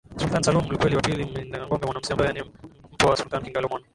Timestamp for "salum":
0.43-0.67